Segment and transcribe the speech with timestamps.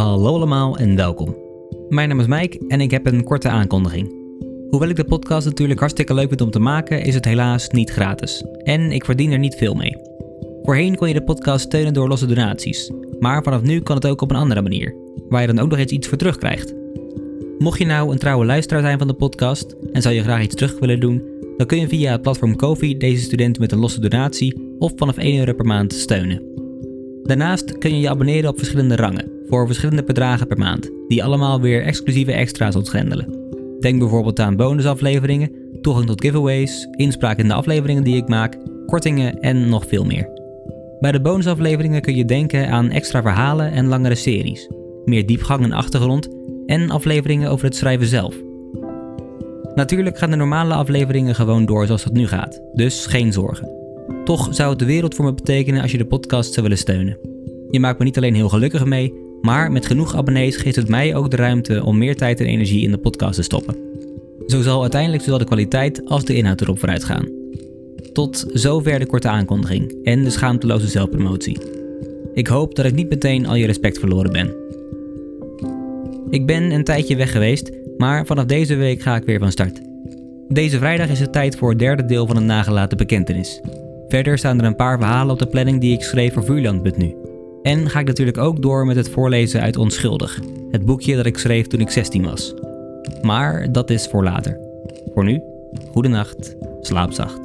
[0.00, 1.36] Hallo allemaal en welkom.
[1.88, 4.14] Mijn naam is Mike en ik heb een korte aankondiging.
[4.70, 7.90] Hoewel ik de podcast natuurlijk hartstikke leuk vind om te maken, is het helaas niet
[7.90, 8.44] gratis.
[8.62, 9.96] En ik verdien er niet veel mee.
[10.62, 14.20] Voorheen kon je de podcast steunen door losse donaties, maar vanaf nu kan het ook
[14.20, 14.94] op een andere manier,
[15.28, 16.74] waar je dan ook nog eens iets voor terugkrijgt.
[17.58, 20.54] Mocht je nou een trouwe luisteraar zijn van de podcast en zou je graag iets
[20.54, 21.22] terug willen doen,
[21.56, 25.16] dan kun je via het platform Kofi deze student met een losse donatie of vanaf
[25.16, 26.42] 1 euro per maand steunen.
[27.22, 31.60] Daarnaast kun je je abonneren op verschillende rangen, voor verschillende bedragen per maand, die allemaal
[31.60, 33.38] weer exclusieve extra's ontgrendelen.
[33.80, 35.50] Denk bijvoorbeeld aan bonusafleveringen,
[35.80, 40.28] toegang tot giveaways, inspraak in de afleveringen die ik maak, kortingen en nog veel meer.
[41.00, 44.70] Bij de bonusafleveringen kun je denken aan extra verhalen en langere series,
[45.04, 46.28] meer diepgang en achtergrond
[46.66, 48.34] en afleveringen over het schrijven zelf.
[49.74, 53.78] Natuurlijk gaan de normale afleveringen gewoon door zoals het nu gaat, dus geen zorgen.
[54.24, 57.18] Toch zou het de wereld voor me betekenen als je de podcast zou willen steunen.
[57.70, 61.14] Je maakt me niet alleen heel gelukkig mee, maar met genoeg abonnees geeft het mij
[61.14, 63.76] ook de ruimte om meer tijd en energie in de podcast te stoppen.
[64.46, 67.28] Zo zal uiteindelijk zowel de kwaliteit als de inhoud erop vooruit gaan.
[68.12, 71.58] Tot zover de korte aankondiging en de schaamteloze zelfpromotie.
[72.34, 74.54] Ik hoop dat ik niet meteen al je respect verloren ben.
[76.30, 79.80] Ik ben een tijdje weg geweest, maar vanaf deze week ga ik weer van start.
[80.48, 83.60] Deze vrijdag is het tijd voor het derde deel van een nagelaten bekentenis.
[84.08, 87.19] Verder staan er een paar verhalen op de planning die ik schreef voor Vuurland nu.
[87.62, 91.38] En ga ik natuurlijk ook door met het voorlezen uit Onschuldig, het boekje dat ik
[91.38, 92.54] schreef toen ik 16 was.
[93.22, 94.58] Maar dat is voor later.
[95.14, 95.42] Voor nu,
[95.92, 97.40] goede nacht, slaap zacht.